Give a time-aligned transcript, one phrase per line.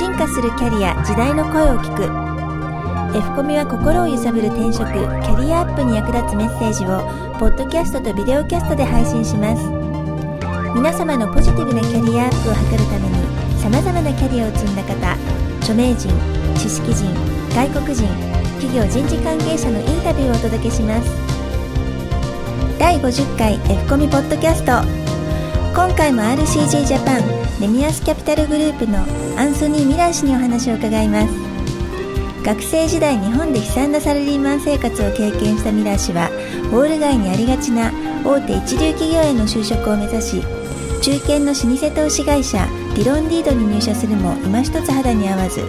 [0.00, 2.04] 進化するキャリア時代の声を聞く。
[3.14, 7.04] F コミは心を揺さぶる転職キャリアアップに役立つメッセージを
[7.36, 9.60] ポッドキャストとビデオキャストで配信します。
[10.72, 14.96] 皆様のポジティブなキャリアアップを図るためにさまざまなキャリアを積んだ方
[15.60, 16.08] 著名人
[16.56, 17.04] 知識人
[17.52, 18.08] 外国人
[18.56, 21.12] 企業人事関係者のインタビューをお届けします。
[22.78, 25.09] 第50回 F コミポッドキャスト。
[25.72, 28.98] 今回も RCG ジャパンレミアスキャピタルグループの
[29.38, 31.32] アンソニー・ミラー氏にお話を伺います。
[32.44, 36.30] 学生時代日本で悲惨なサラリーマン生活を経験したミラー氏は
[36.72, 37.92] ウォール街にありがちな
[38.24, 40.42] 大手一流企業への就職を目指し
[41.02, 42.66] 中堅の老舗投資会社
[42.96, 45.60] ディロンリードに入社するも今一つ肌に合わず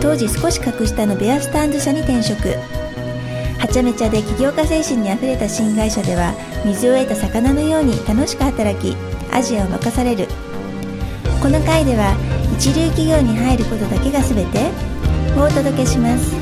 [0.00, 2.48] 当時少し格下のベアスタンズ社に転職。
[3.58, 6.32] はちゃめちゃで起業家精神にあふれた新会社では
[6.64, 8.96] 水を得た魚のように楽しく働き
[9.38, 10.26] アジアを任される。
[11.40, 12.16] この回では
[12.58, 14.58] 一流企業に入ることだけが全て？
[15.38, 16.32] をお届けします。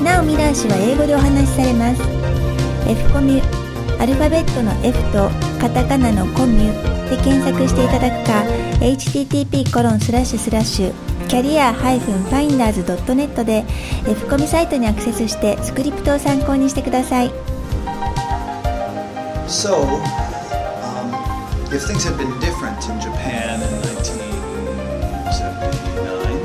[0.00, 2.00] なおミラー氏は英語でお話しされます。
[2.88, 5.28] F コミュアルファベットの F と
[5.60, 8.44] カタカナのコミュで検索していただくか
[8.80, 10.92] http コロンスラッシュスラッシュ
[11.26, 13.64] キャリア -finders.net で
[14.06, 17.32] F コミサイトにアクセスしてスクリプトを参考にしてください。
[19.48, 20.00] So,
[21.74, 26.36] if things had been different in Japan in 1979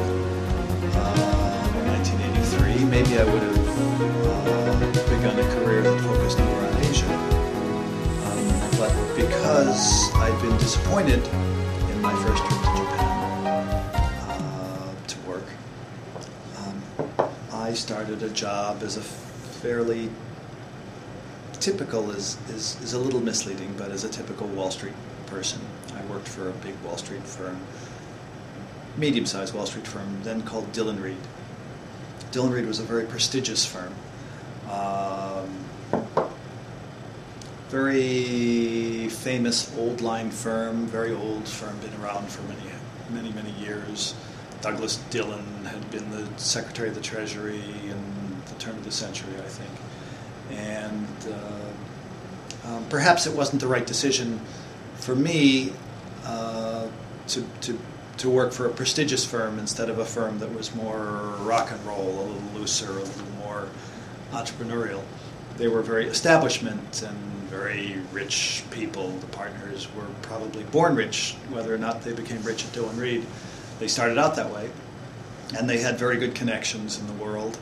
[0.95, 3.59] uh, or 1983, maybe I would have
[4.25, 7.05] uh, begun a career that focused more on Asia.
[8.25, 8.47] Um,
[8.79, 11.23] but because I'd been disappointed
[11.91, 13.67] in my first trip to Japan
[14.31, 15.45] uh, to work,
[16.57, 16.81] um,
[17.53, 20.09] I started a job as a fairly
[21.59, 24.95] typical is, is, is a little misleading, but as a typical Wall Street
[25.29, 25.61] person.
[25.95, 27.59] I worked for a big Wall Street firm,
[28.97, 31.17] medium sized Wall Street firm, then called Dillon Read.
[32.31, 33.93] Dillon Read was a very prestigious firm.
[34.69, 35.65] Um,
[37.69, 42.63] very famous old line firm, very old firm, been around for many,
[43.11, 44.15] many, many years.
[44.61, 49.33] Douglas Dillon had been the Secretary of the Treasury in the turn of the century,
[49.37, 49.69] I think
[50.51, 54.39] and uh, um, perhaps it wasn't the right decision
[54.99, 55.73] for me
[56.25, 56.87] uh,
[57.27, 57.79] to, to,
[58.17, 61.85] to work for a prestigious firm instead of a firm that was more rock and
[61.85, 63.67] roll, a little looser, a little more
[64.31, 65.01] entrepreneurial.
[65.57, 67.17] They were very establishment and
[67.49, 69.09] very rich people.
[69.09, 73.25] The partners were probably born rich, whether or not they became rich at Dillon Read.
[73.79, 74.69] They started out that way,
[75.57, 77.57] and they had very good connections in the world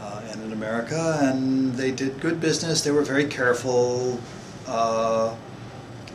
[0.00, 2.82] uh, and in America, and they did good business.
[2.82, 4.20] They were very careful,
[4.66, 5.34] uh,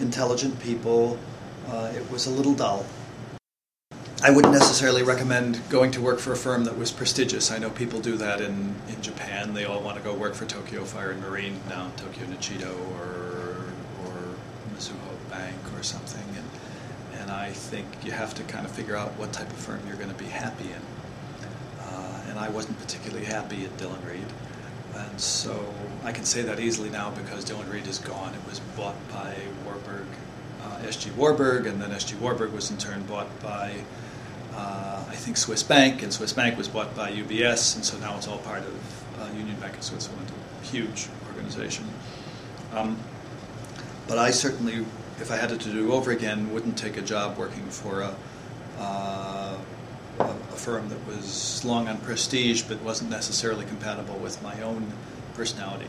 [0.01, 1.17] intelligent people.
[1.67, 2.85] Uh, it was a little dull.
[4.23, 7.51] I wouldn't necessarily recommend going to work for a firm that was prestigious.
[7.51, 9.53] I know people do that in, in Japan.
[9.53, 13.65] They all want to go work for Tokyo Fire and Marine now, Tokyo Nichido or
[14.05, 14.13] or
[14.75, 16.23] Mizuho Bank or something.
[16.35, 19.79] And and I think you have to kind of figure out what type of firm
[19.87, 20.81] you're going to be happy in
[21.91, 24.25] uh, and I wasn't particularly happy at Dillon Read.
[24.95, 28.33] And so I can say that easily now because Dillon Read is gone.
[28.33, 29.35] It was bought by
[29.65, 30.07] Warburg,
[30.63, 33.73] uh, SG Warburg, and then SG Warburg was in turn bought by,
[34.55, 38.17] uh, I think, Swiss Bank, and Swiss Bank was bought by UBS, and so now
[38.17, 40.31] it's all part of uh, Union Bank of Switzerland,
[40.61, 41.85] a huge organization.
[42.73, 42.97] Um,
[44.07, 44.85] but I certainly,
[45.19, 48.15] if I had it to do over again, wouldn't take a job working for a
[48.79, 49.50] uh,
[50.29, 54.93] a, firm that was long on prestige but wasn't necessarily compatible with my own
[55.33, 55.87] personality.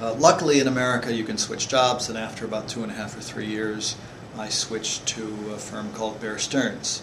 [0.00, 3.16] Uh, luckily, in America, you can switch jobs, and after about two and a half
[3.16, 3.96] or three years,
[4.38, 7.02] I switched to a firm called Bear Stearns.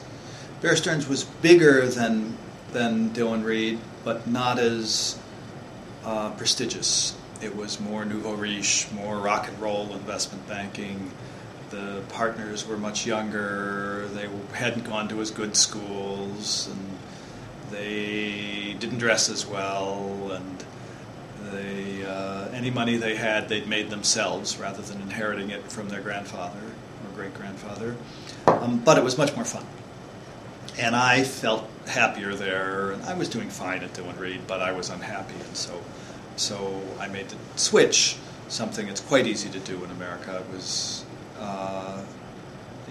[0.62, 2.38] Bear Stearns was bigger than
[2.72, 5.20] than Dillon Read, but not as
[6.06, 7.16] uh, prestigious.
[7.42, 11.12] It was more nouveau riche, more rock and roll investment banking.
[11.76, 14.08] The partners were much younger.
[14.14, 16.98] They hadn't gone to as good schools, and
[17.72, 20.32] they didn't dress as well.
[20.32, 20.64] And
[21.52, 26.02] they uh, any money they had, they'd made themselves rather than inheriting it from their
[26.02, 27.98] grandfather or great grandfather.
[28.48, 29.66] Um, but it was much more fun,
[30.78, 32.96] and I felt happier there.
[33.06, 35.82] I was doing fine at Dillon Read, but I was unhappy, and so
[36.38, 38.18] so I made the switch.
[38.48, 40.38] Something it's quite easy to do in America.
[40.38, 41.04] It was
[41.40, 42.04] uh,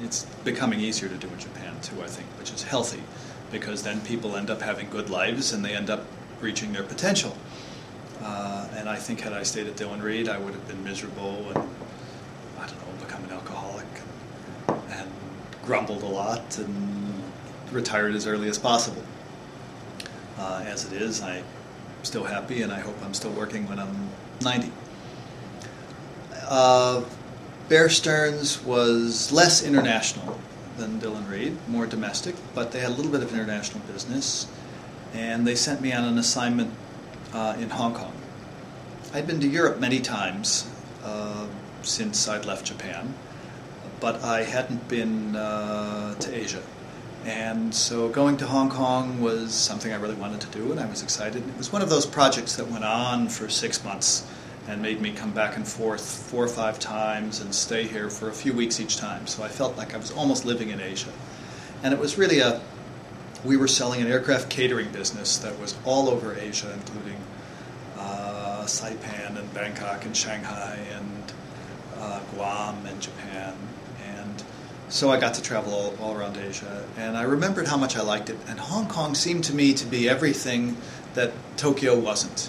[0.03, 3.03] it's becoming easier to do in Japan too, I think, which is healthy
[3.51, 6.05] because then people end up having good lives and they end up
[6.41, 7.37] reaching their potential.
[8.23, 11.51] Uh, and I think had I stayed at Dillon Read, I would have been miserable
[11.55, 11.69] and
[12.59, 13.87] I don't know, become an alcoholic
[14.69, 15.11] and, and
[15.65, 17.23] grumbled a lot and
[17.71, 19.03] retired as early as possible.
[20.39, 21.45] Uh, as it is, I'm
[22.03, 24.09] still happy and I hope I'm still working when I'm
[24.43, 24.71] 90.
[26.47, 27.03] Uh,
[27.67, 30.39] Bear Stearns was less international
[30.77, 34.47] than Dillon Read, more domestic, but they had a little bit of international business,
[35.15, 36.71] and they sent me on an assignment
[37.33, 38.13] uh, in Hong Kong.
[39.15, 40.71] I'd been to Europe many times
[41.05, 41.47] uh,
[41.81, 43.15] since I'd left Japan,
[43.99, 46.63] but I hadn't been uh, to Asia.
[47.25, 50.85] And so going to Hong Kong was something I really wanted to do, and I
[50.85, 51.43] was excited.
[51.49, 54.27] It was one of those projects that went on for six months
[54.67, 58.29] and made me come back and forth four or five times and stay here for
[58.29, 59.27] a few weeks each time.
[59.27, 61.13] So I felt like I was almost living in Asia.
[61.83, 62.63] And it was really a,
[63.45, 67.21] we were selling an aircraft catering business that was all over Asia, including
[67.99, 71.33] uh, Saipan and Bangkok and Shanghai and
[71.99, 73.55] uh, Guam and Japan.
[74.07, 74.43] And
[74.89, 76.87] so I got to travel all, all around Asia.
[76.97, 78.39] And I remembered how much I liked it.
[78.49, 80.79] And Hong Kong seemed to me to be everything
[81.13, 82.49] that Tokyo wasn't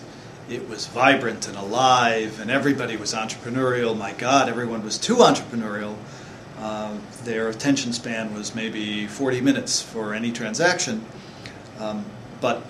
[0.49, 3.97] it was vibrant and alive, and everybody was entrepreneurial.
[3.97, 5.95] My God, everyone was too entrepreneurial.
[6.59, 11.03] Uh, their attention span was maybe 40 minutes for any transaction.
[11.79, 12.05] Um,
[12.41, 12.63] but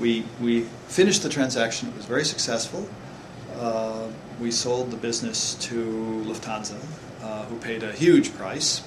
[0.00, 2.88] we, we finished the transaction, it was very successful.
[3.56, 4.08] Uh,
[4.40, 6.76] we sold the business to Lufthansa,
[7.22, 8.82] uh, who paid a huge price.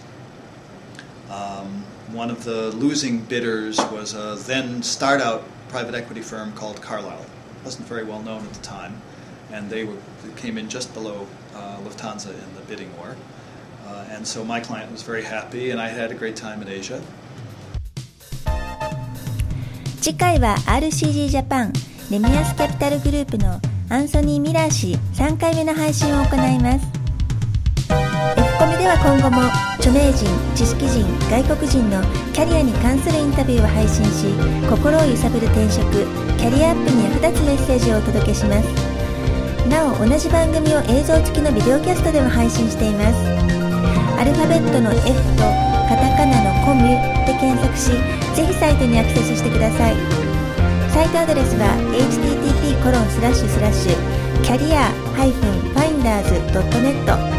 [1.29, 6.81] Um, one of the losing bidders was a then start out private equity firm called
[6.81, 7.25] Carlyle
[7.64, 9.00] wasn't very well known at the time,
[9.52, 13.16] and they, were, they came in just below uh, Lufthansa in the bidding war.
[13.86, 16.68] Uh, and so my client was very happy, and I had a great time in
[16.68, 17.02] Asia.
[20.00, 21.72] 次回は RCG ジャパン
[22.10, 26.95] レミアスキャピタルグループのアンソニー・ミラー氏3回目の配信を行います F コミ
[28.87, 29.43] では今後も
[29.83, 30.23] 著名人
[30.55, 31.99] 知識人外国人の
[32.31, 34.31] キャリアに関するインタビューを配信し
[34.63, 35.91] 心を揺さぶる転職
[36.39, 38.71] キャリアアップに役立つメッセージをお届けします。
[39.67, 43.19] なお同じ番組を映像付きのビデオキャストでも配信しています。
[44.15, 45.03] アルファベットの F
[45.35, 45.43] と
[45.91, 47.91] カタカナのコミュで検索し
[48.39, 49.99] ぜひサイトにアクセスしてください。
[50.95, 53.99] サイトアドレスは http コロンスラッシュスラッシュ
[54.47, 54.95] キャリア
[55.75, 57.36] -finders.net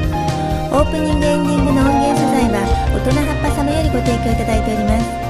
[0.70, 2.61] オープニングエンディングの音源素材は
[2.93, 5.27] 大人葉っぱ様よりご提供いただいております。